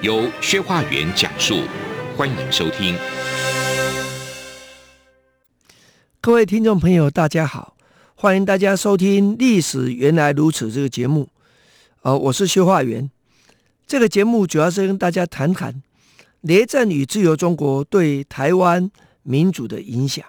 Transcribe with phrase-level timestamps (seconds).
[0.00, 1.62] 由薛化元讲述，
[2.16, 2.94] 欢迎收听。
[6.20, 7.76] 各位听众朋友，大家好，
[8.14, 11.28] 欢迎大家收听《历史原来如此》这个节目。
[12.02, 13.10] 呃，我是薛化元。
[13.88, 15.82] 这个节目主要是跟大家谈谈
[16.42, 18.88] 雷震与自由中国对台湾
[19.24, 20.24] 民主的影响。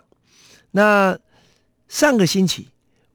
[0.71, 1.15] 那
[1.87, 2.69] 上个星期，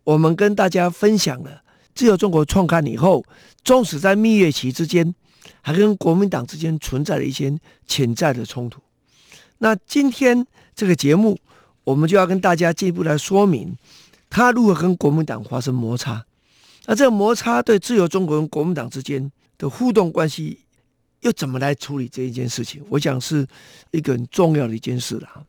[0.04, 1.62] 我们跟大家分享了
[1.96, 3.24] 自由中国创刊以后，
[3.64, 5.16] 纵使在蜜月期之间，
[5.62, 7.56] 还跟国民党之间存在了一些
[7.86, 8.80] 潜在的冲突。
[9.58, 11.38] 那今天这个节目，
[11.84, 13.76] 我们就要跟大家进一步来说明，
[14.28, 16.24] 他如何跟国民党发生摩擦。
[16.86, 20.58] 那这个摩擦对自由中国跟国民党之间的互动关系，
[21.20, 22.82] 又怎么来处理这一件事情？
[22.90, 23.46] 我想是
[23.90, 25.46] 一个很重要的一件事了。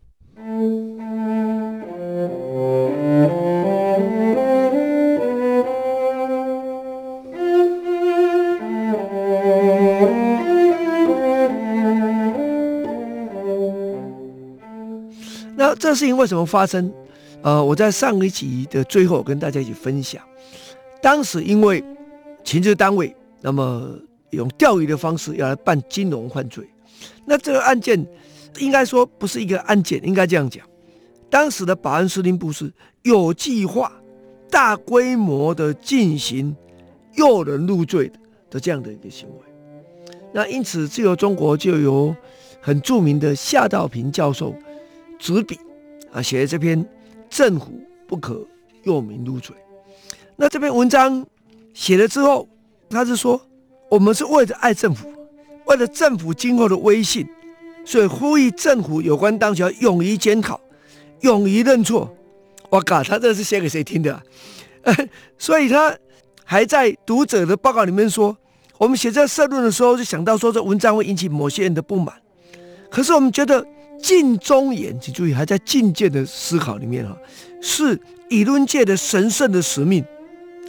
[15.96, 16.92] 事情为什么发生？
[17.42, 20.22] 呃，我在上一集的最后跟大家一起分享，
[21.02, 21.84] 当时因为
[22.44, 23.16] 情治单位。
[23.42, 23.96] 那么
[24.32, 26.68] 用钓鱼的方式要来办金融犯罪，
[27.26, 28.04] 那这个案件
[28.58, 30.66] 应该说不是一个案件，应该这样讲。
[31.30, 32.74] 当时的保安司令部是
[33.04, 33.92] 有计划、
[34.50, 36.56] 大规模的进行
[37.14, 40.10] 诱人入罪的的这样的一个行为。
[40.34, 42.16] 那因此，自由中国就由
[42.60, 44.56] 很著名的夏道平教授
[45.20, 45.60] 执笔
[46.16, 46.84] 啊，写了这篇
[47.30, 48.48] 《政府不可
[48.84, 49.56] 用民入罪》。
[50.36, 51.26] 那这篇文章
[51.74, 52.48] 写了之后。
[52.88, 53.42] 他是说，
[53.90, 55.12] 我们是为了爱政府，
[55.66, 57.28] 为了政府今后的威信，
[57.84, 60.62] 所以呼吁政府有关当局要勇于检讨，
[61.22, 62.16] 勇于认错。
[62.70, 64.24] 我靠，他这是写给谁听的啊？
[65.40, 65.98] 所以他
[66.44, 68.38] 还在读者的报告里面说，
[68.78, 72.16] 我们写这社论的时候就想到说，这文章会引起某些人的不满。
[72.92, 73.66] 可是我们觉得
[74.02, 77.18] 尽忠言，请注意，还在进谏的思考里面哈，
[77.62, 80.04] 是舆论界的神圣的使命。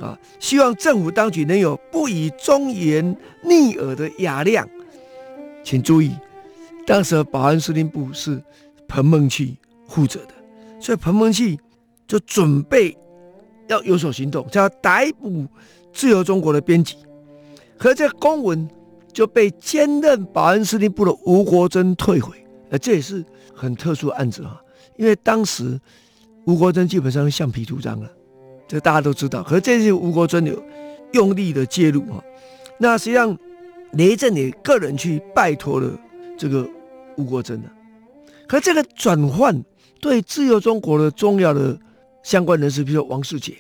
[0.01, 4.69] 啊，希望政府当局能有不以忠言逆耳的雅量。
[5.65, 6.11] 请注意，
[6.87, 8.43] 当时的保安司令部是
[8.87, 9.55] 彭孟缉
[9.89, 10.35] 负责的，
[10.79, 11.59] 所以彭孟缉
[12.07, 12.97] 就准备
[13.69, 15.47] 要有所行动，就要逮捕
[15.95, 16.97] 自由中国的编辑。
[17.79, 18.69] 可这公文
[19.13, 22.37] 就被兼任保安司令部的吴国桢退回。
[22.79, 24.61] 这也是很特殊的案子哈，
[24.97, 25.81] 因为当时
[26.45, 28.11] 吴国桢基本上橡皮图章了。
[28.69, 30.61] 这大家都知道，可是这次吴国桢有
[31.13, 32.21] 用力的介入啊。
[32.79, 33.39] 那实际上
[33.93, 35.97] 雷震也个人去拜托了
[36.37, 36.69] 这个
[37.17, 37.71] 吴国楨的。
[38.49, 39.65] 可这个转换
[40.01, 41.79] 对自由中国的重要的
[42.25, 43.55] 相关人士，比如说王世杰，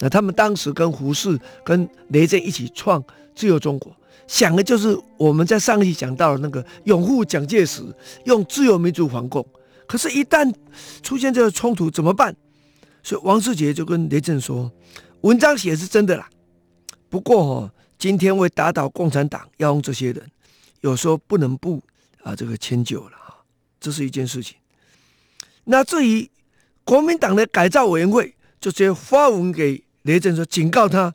[0.00, 3.00] 那他们当时跟胡适、跟雷震一起创
[3.36, 3.94] 自由中国，
[4.28, 7.82] 想的就是我们在上一期讲到的那个拥护蒋介石，
[8.26, 9.44] 用自由民主反共。
[9.86, 10.54] 可是，一旦
[11.02, 12.36] 出现这个冲突，怎么办？
[13.02, 14.70] 所以王世杰就跟雷震说
[15.22, 16.28] ：“文章写是真的啦，
[17.08, 20.30] 不过哦，今天为打倒共产党要用这些人，
[20.82, 21.82] 有时候不能不
[22.22, 23.40] 啊这个迁就了啊，
[23.80, 24.58] 这是一件事情。
[25.64, 26.30] 那至于
[26.84, 31.14] 国民党的改造委员会，就直接发文给雷震说，警告他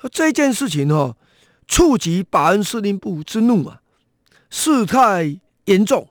[0.00, 1.16] 说这件事情哦，
[1.72, 3.80] 触及保安司令部之怒啊，
[4.50, 6.06] 事态严重，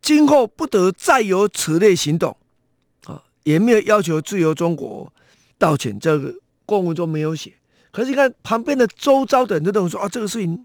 [0.00, 2.34] 今后不得再有此类行动。”
[3.04, 5.12] 啊也没有要求自由中国
[5.58, 7.52] 道歉，这个公文中没有写。
[7.90, 10.64] 可是你看旁边的周遭的人都说啊，这个事情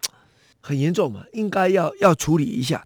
[0.62, 2.81] 很严重嘛，应该要要处理一下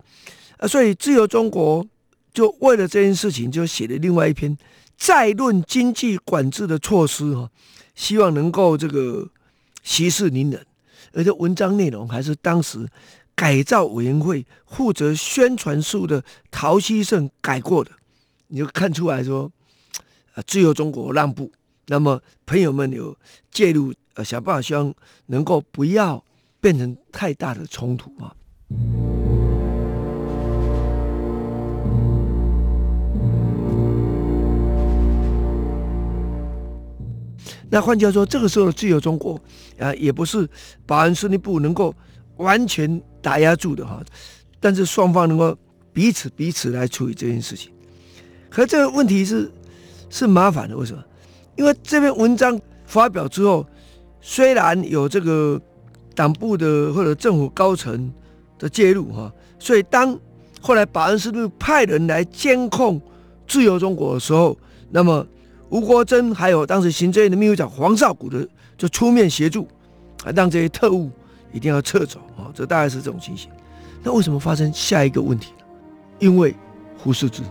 [0.57, 0.67] 啊。
[0.67, 1.85] 所以自由中国
[2.33, 4.57] 就为了这件事情，就写了另外一篇
[4.97, 7.47] 再论经济管制的措施哈，
[7.93, 9.29] 希望能够这个
[9.83, 10.65] 息事宁人。
[11.13, 12.87] 而且文章内容还是当时
[13.35, 17.91] 改造委员会负责宣传书的陶希圣改过的，
[18.47, 19.51] 你就看出来说。
[20.35, 21.51] 啊，自由中国让步，
[21.85, 23.15] 那么朋友们有
[23.51, 24.91] 介入，呃，想办法希望
[25.27, 26.25] 能够不要
[26.59, 28.35] 变成太大的冲突啊。
[37.73, 39.33] 那换句话说，这个时候的自由中国
[39.79, 40.47] 啊，也不是
[40.85, 41.91] 保安司令部能够
[42.37, 43.99] 完全打压住的哈。
[44.59, 45.57] 但是双方能够
[45.91, 47.71] 彼此彼此来处理这件事情。
[48.47, 49.51] 可这个问题是
[50.11, 51.03] 是麻烦的，为什么？
[51.55, 53.65] 因为这篇文章发表之后，
[54.21, 55.59] 虽然有这个
[56.13, 58.13] 党部的或者政府高层
[58.59, 60.15] 的介入哈，所以当
[60.61, 63.01] 后来保安司令派人来监控
[63.47, 64.55] 自由中国的时候，
[64.91, 65.25] 那么
[65.73, 68.47] 吴国桢还有当时行政院的秘书长黄绍谷的
[68.77, 69.67] 就出面协助，
[70.23, 71.09] 啊，让这些特务
[71.51, 73.49] 一定要撤走啊，这大概是这种情形。
[74.03, 75.65] 那为什么发生下一个问题呢？
[76.19, 76.53] 因为
[76.95, 77.41] 胡适之。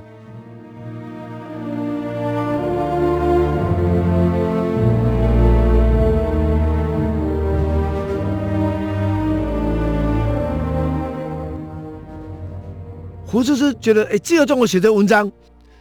[13.27, 15.29] 胡适之觉得，哎，自由中国写的文章，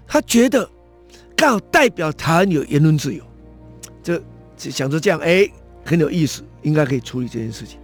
[0.07, 0.67] 他觉得
[1.41, 3.23] 刚好代表台湾有言论自由，
[4.03, 4.21] 这
[4.69, 5.49] 想着这样，哎，
[5.83, 7.79] 很有意思，应该可以处理这件事情。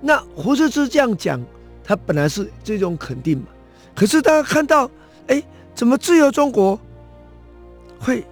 [0.00, 1.44] 那胡适之这样讲，
[1.82, 3.46] 他本来是这种肯定嘛，
[3.96, 4.88] 可是大家看到，
[5.26, 5.42] 哎，
[5.74, 6.78] 怎么自由中国
[7.98, 8.24] 会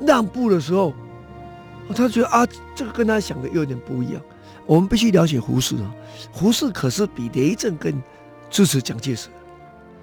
[0.00, 0.94] 让步的时候，
[1.94, 4.22] 他觉得啊，这个跟他想的有点不一样。
[4.64, 5.94] 我们必须了解胡适啊，
[6.30, 8.02] 胡适可是比雷震更
[8.48, 9.28] 支持蒋介石。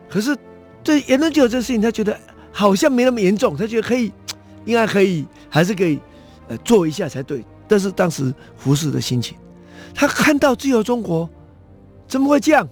[0.08, 0.38] 可是，
[0.84, 2.16] 对言论自由这个事情，他觉得
[2.60, 4.12] 好像没那么严重，他觉得可以，
[4.66, 5.98] 应该可以，还是可以，
[6.50, 7.42] 呃，做一下才对。
[7.70, 9.38] 但是当时胡适的心情，
[9.96, 11.30] 他看到自由中国
[12.06, 12.68] 怎么会这样，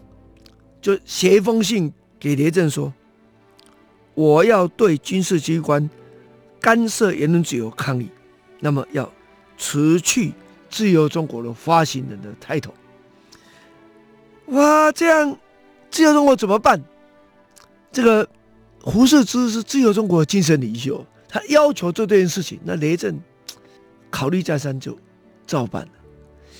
[0.82, 2.94] 就写一封信给雷震说
[4.14, 5.90] ：“我要对军事机关
[6.60, 8.10] 干涉言论自由抗议，
[8.60, 9.10] 那么要
[9.58, 10.34] 辞去
[10.70, 12.74] 自由中国的发行人的头衔。”
[14.54, 15.38] 哇，这样
[15.90, 16.84] 自由中国怎么办？
[17.90, 18.28] 这个
[18.82, 23.20] 胡适之是自由中国精神领袖，他要求做这件事情，那雷震
[24.10, 24.98] 考虑再三就
[25.46, 25.90] 照办了。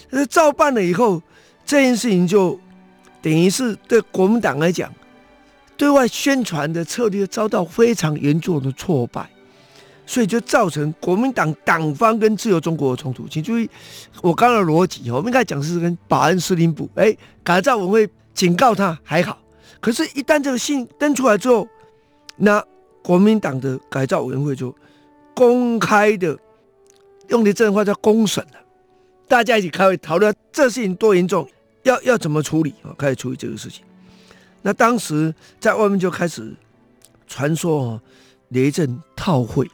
[0.10, 1.22] 但是照办了以后，
[1.66, 2.60] 这件事情就
[3.22, 4.94] 等于是对国民党来讲，
[5.78, 9.30] 对外宣传的策略遭到非常严重的挫败，
[10.06, 13.28] 所以就造成国民党党方跟自由中国的冲突。
[13.28, 13.70] 请注意
[14.22, 19.38] 我刚刚的逻辑，我们应该讲是跟保安司令部，哎，改造委会警告他还好。
[19.80, 21.68] 可是，一旦这个信登出来之后，
[22.38, 22.64] 那
[23.02, 24.74] 国民党的改造委员会就
[25.34, 26.38] 公开的
[27.30, 28.60] 用的这种话叫公审了，
[29.28, 31.48] 大家一起开会讨论这事情多严重，
[31.84, 32.94] 要要怎么处理啊？
[32.98, 33.84] 开始处理这个事情。
[34.62, 36.54] 那当时在外面就开始
[37.28, 38.02] 传说啊，
[38.50, 39.66] 雷震套会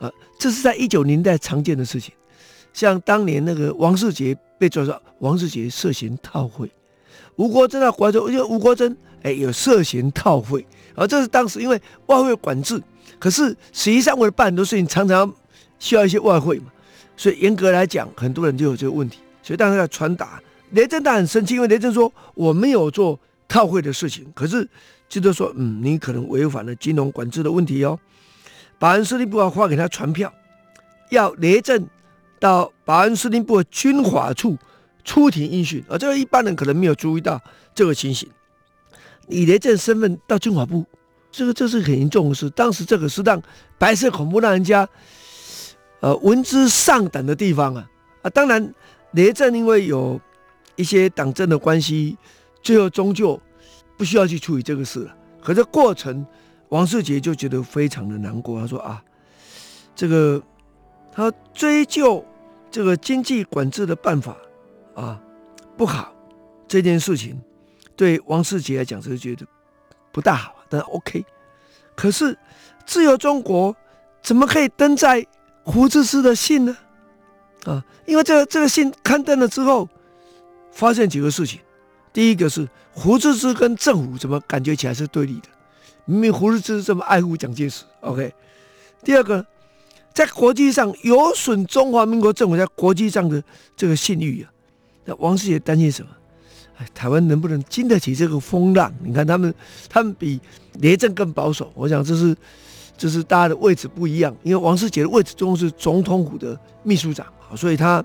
[0.00, 2.14] 啊，这是在一九年代常见的事情。
[2.72, 6.70] 像当年那个王世杰被抓到，王世杰涉嫌套会，
[7.36, 8.96] 吴国楨啊，怀着因为吴国楨。
[9.22, 12.82] 哎，有涉嫌套会，而这是当时因为外汇管制，
[13.18, 15.32] 可是实际上为了办很多事情，常常
[15.78, 16.66] 需要一些外汇嘛，
[17.16, 20.40] 所以严格来讲，很多人就有这个问题，所以当时要传达。
[20.70, 24.66] 雷震他很生气，因为雷震说我没有做套汇的事情，可是
[25.08, 27.98] 记者说，嗯，你可能违反了金融管制的问题哦。
[28.78, 30.32] 保安司令部要发给他传票，
[31.10, 31.86] 要雷震
[32.40, 34.56] 到保安司令部的军法处
[35.04, 37.38] 出庭应讯，而这个一般人可能没有注意到
[37.74, 38.28] 这个情形。
[39.28, 40.84] 以雷震身份到军法部，
[41.30, 42.50] 这个这是很严重的事。
[42.50, 43.40] 当时这个是让
[43.78, 44.88] 白色恐怖让人家
[46.00, 47.88] 呃闻之丧胆的地方啊
[48.22, 48.30] 啊！
[48.30, 48.74] 当然，
[49.12, 50.20] 雷震因为有
[50.76, 52.16] 一些党政的关系，
[52.62, 53.40] 最后终究
[53.96, 55.16] 不需要去处理这个事了。
[55.40, 56.24] 可这过程，
[56.68, 58.60] 王世杰就觉得非常的难过。
[58.60, 59.02] 他说啊，
[59.94, 60.42] 这个
[61.12, 62.24] 他追究
[62.70, 64.36] 这个经济管制的办法
[64.94, 65.20] 啊
[65.76, 66.12] 不好
[66.68, 67.40] 这件事情。
[67.96, 69.46] 对王世杰来讲，是觉得
[70.10, 71.24] 不大好，但 OK。
[71.94, 72.36] 可是
[72.86, 73.74] 自由中国
[74.22, 75.26] 怎么可以登载
[75.62, 76.76] 胡适之的信呢？
[77.64, 79.88] 啊，因为这个这个信刊登了之后，
[80.72, 81.60] 发现几个事情。
[82.12, 85.48] 第一个是胡适之跟政府怎么感觉起来是对立的？
[86.04, 88.34] 明明胡适之这么爱护蒋介石，OK。
[89.04, 89.46] 第二个，
[90.12, 93.42] 在国际上有损中华民国政府在国际上的
[93.76, 94.50] 这个信誉啊。
[95.04, 96.10] 那王世杰担心什么？
[96.94, 98.92] 台湾能不能经得起这个风浪？
[99.02, 99.54] 你看他们，
[99.88, 100.40] 他们比
[100.80, 101.72] 雷震更保守。
[101.74, 102.36] 我想这是，
[102.96, 104.34] 这是大家的位置不一样。
[104.42, 108.04] 因为王世杰的位置中是总统府的秘书长，所以他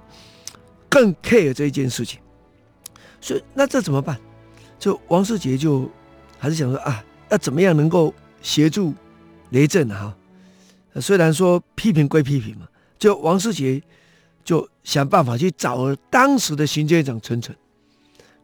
[0.90, 2.20] 更 care 这一件事情。
[3.20, 4.18] 所以那这怎么办？
[4.80, 5.90] 就王世杰就
[6.38, 8.94] 还是想说啊，要怎么样能够协助
[9.50, 10.16] 雷震哈？
[11.02, 12.68] 虽然说批评归批评嘛，
[12.98, 13.82] 就王世杰
[14.44, 17.56] 就想办法去找当时的行政院长陈诚。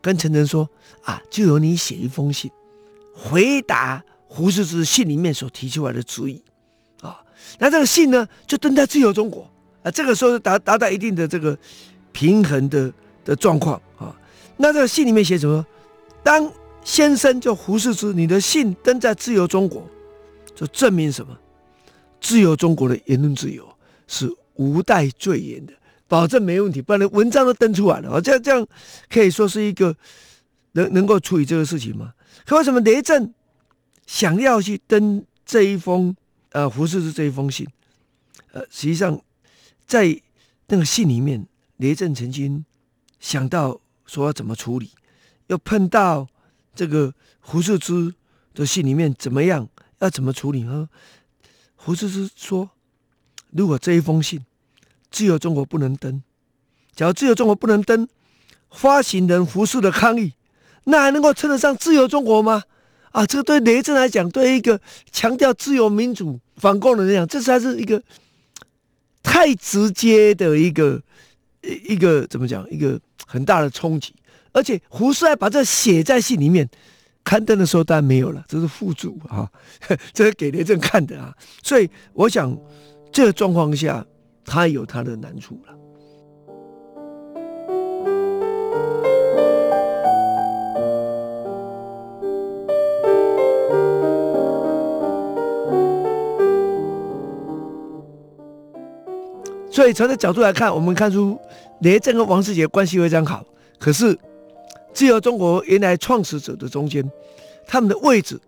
[0.03, 0.69] 跟陈诚说
[1.03, 2.51] 啊，就由你写一封信，
[3.13, 6.43] 回答胡适之信里面所提出来的主意
[6.99, 7.23] 啊。
[7.57, 9.43] 那这个信呢，就登在《自由中国》
[9.87, 9.89] 啊。
[9.89, 11.57] 这个时候达达到一定的这个
[12.11, 12.91] 平衡的
[13.23, 14.13] 的状况啊。
[14.57, 15.65] 那这个信里面写什么？
[16.21, 16.51] 当
[16.83, 19.81] 先生就胡适之，你的信登在《自由中国》，
[20.53, 21.33] 就证明什么？
[22.19, 23.65] 自由中国的言论自由
[24.07, 25.73] 是无待赘言的，
[26.07, 26.81] 保证没问题。
[26.81, 28.67] 不然文章都登出来了啊，这样这样
[29.09, 29.95] 可以说是一个
[30.73, 32.13] 能能够处理这个事情吗？
[32.45, 33.33] 可为什么雷震
[34.05, 36.15] 想要去登这一封
[36.49, 37.67] 呃胡适之这一封信？
[38.51, 39.19] 呃，实际上
[39.87, 40.21] 在
[40.67, 42.63] 那个信里面，雷震曾经
[43.19, 44.91] 想到说要怎么处理，
[45.47, 46.27] 又碰到
[46.75, 48.13] 这个胡适之
[48.53, 49.67] 的信里面怎么样，
[49.99, 50.89] 要怎么处理呢？
[51.75, 52.69] 胡适之说，
[53.51, 54.45] 如果这一封信
[55.13, 56.21] 自由中国不能登，
[56.93, 58.05] 假如自由中国不能登，
[58.71, 60.33] 发行人胡适的抗议。
[60.85, 62.63] 那还能够称得上自由中国吗？
[63.11, 68.01] 啊，这个对雷震来讲，对一个强调自由民主反共的人来讲，这才是一个
[69.21, 70.99] 太直接的一个
[71.61, 72.69] 一一个怎么讲？
[72.69, 74.13] 一个很大的冲击。
[74.51, 76.67] 而且胡适还把这写在信里面，
[77.23, 79.49] 刊登的时候当然没有了，这是附注啊，
[80.11, 81.33] 这是给雷震看的啊。
[81.63, 82.55] 所以我想，
[83.11, 84.05] 这个状况下，
[84.45, 85.73] 他有他的难处了。
[99.71, 101.35] 所以从这角度来看，我们看出
[101.81, 103.43] 雷震跟王世杰关系非常好。
[103.79, 104.17] 可是，
[104.93, 107.03] 自由中国原来创始者的中间，
[107.65, 108.39] 他们的位置，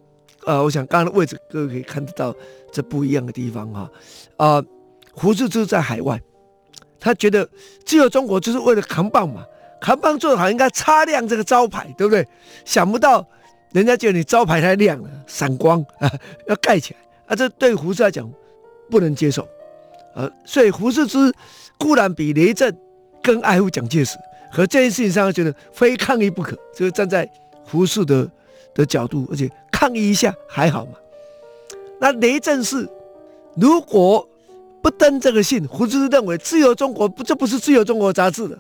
[0.45, 2.33] 呃，我想刚刚的位置，各位可以看得到
[2.71, 3.89] 这不一样的地方哈。
[4.37, 4.63] 啊、
[5.15, 6.21] 胡适之在海外，
[6.99, 7.49] 他觉得
[7.85, 9.45] 自由中国就是为了扛棒嘛，
[9.79, 12.27] 扛棒做得好应该擦亮这个招牌，对不对？
[12.65, 13.25] 想不到
[13.71, 16.11] 人家觉得你招牌太亮了，闪光啊，
[16.47, 18.29] 要盖起来啊，这对胡适来讲
[18.89, 19.47] 不能接受。
[20.15, 21.33] 呃，所以胡适之
[21.77, 22.75] 固然比雷震
[23.21, 24.17] 更爱护蒋介石，
[24.51, 26.57] 和这件事情上，他觉得非抗议不可。
[26.73, 27.29] 就是站在
[27.63, 28.29] 胡适的
[28.73, 30.93] 的角度，而且抗议一下还好嘛。
[31.99, 32.87] 那雷震是
[33.55, 34.27] 如果
[34.85, 38.55] 不登这个信，胡适之认为自由中国不，这不是自由中国杂志的。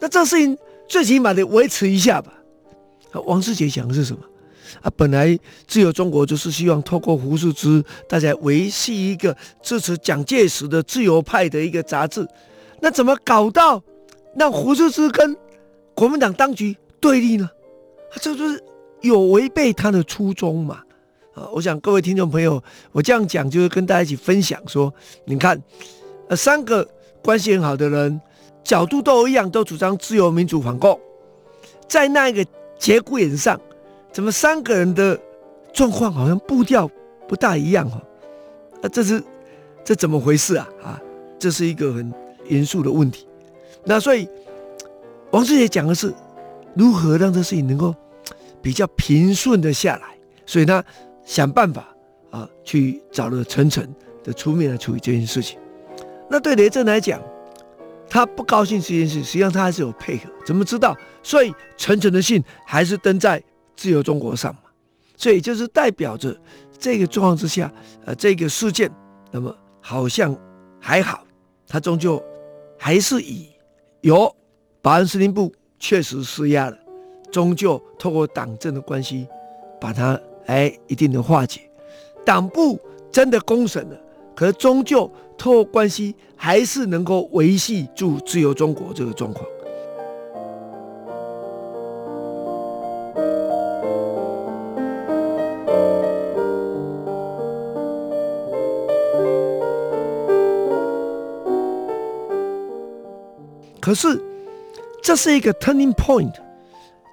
[0.00, 0.56] 那这事情
[0.88, 2.32] 最起码得维持一下吧。
[3.26, 4.22] 王世杰想的是什么？
[4.80, 12.26] 啊，本来自由中国就是希望透过胡适之，大家维系一个支持蒋介石的自由派的一个杂志，
[12.80, 13.82] 那怎么搞到
[14.36, 15.36] 让胡适之跟
[15.92, 17.44] 国民党当局对立呢？
[18.12, 18.64] 啊，这就是
[19.02, 20.80] 有违背他的初衷嘛。
[21.52, 24.92] 我想各位听众朋友，我这样讲就是跟大家一起分享说，
[25.24, 25.60] 你看，
[26.28, 26.88] 呃，三个
[27.22, 28.20] 关系很好的人，
[28.64, 30.98] 角度都一样，都主张自由民主反共，
[31.88, 32.44] 在那一个
[32.78, 33.60] 节骨眼上。
[34.10, 35.20] 怎么三个人的
[35.72, 36.90] 状况好像步调
[37.28, 38.02] 不大一样哈？
[38.82, 39.22] 啊，这是
[39.84, 40.68] 这怎么回事啊？
[40.82, 41.00] 啊，
[41.38, 42.12] 这是一个很
[42.48, 43.28] 严肃的问题。
[43.84, 44.26] 那所以
[45.30, 46.12] 王志杰讲的是
[46.74, 47.94] 如何让这事情能够
[48.62, 50.16] 比较平顺的下来，
[50.46, 50.82] 所以呢
[51.28, 51.86] 想办法
[52.30, 53.86] 啊，去找了陈诚
[54.24, 55.58] 的出面来处理这件事情。
[56.30, 57.20] 那对雷震来讲，
[58.08, 60.30] 他不高兴这件事，实际上他还是有配合。
[60.46, 60.96] 怎么知道？
[61.22, 63.42] 所以陈诚的信还是登在。
[63.76, 64.62] 自由中国上嘛，
[65.16, 66.36] 所以就是代表着
[66.80, 67.72] 这个状况之下，
[68.04, 68.90] 呃，这个事件，
[69.30, 70.36] 那么好像
[70.80, 71.24] 还好，
[71.64, 72.20] 他终究
[72.76, 73.48] 还是以
[74.00, 74.34] 有
[74.82, 76.76] 保安司令部确实施压了，
[77.30, 79.28] 终究透过党政的关系，
[79.80, 81.60] 把他哎一定能化解。
[82.24, 82.78] 党部
[83.12, 83.96] 真的公审了，
[84.34, 89.46] 可终究透过关系，还是能够维系住自由中国这个状况。
[103.80, 104.22] 可是，
[105.02, 106.34] 这是一个 turning point。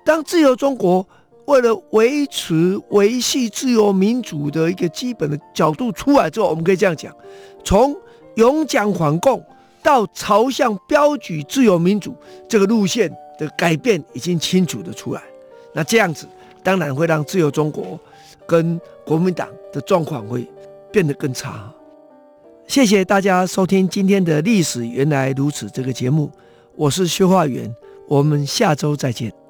[0.04, 1.08] 当自由中国
[1.46, 7.16] 为了维持、维系自由民主的一个基本的角度出来之后，我们可以这样讲：
[7.64, 7.96] 从
[8.36, 9.44] 勇蒋反共
[9.84, 12.16] 到朝向标举自由民主
[12.50, 15.22] 这个路线的改变，已经清楚的出来。
[15.74, 16.28] 那这样子，
[16.64, 18.00] 当然会让自由中国
[18.48, 20.50] 跟国民党的状况会
[20.92, 21.72] 变得更差。
[22.68, 26.32] 谢谢大家收听今天的历史原来如此这个节目。
[26.76, 27.74] 我是薛化元，
[28.08, 29.45] 我们下周再见。